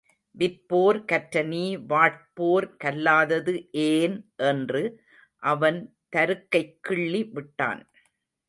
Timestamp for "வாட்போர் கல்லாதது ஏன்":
1.77-4.17